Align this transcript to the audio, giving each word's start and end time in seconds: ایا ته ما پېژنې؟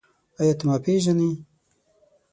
ایا 0.39 0.53
ته 0.57 0.63
ما 0.67 0.75
پېژنې؟ 0.83 1.31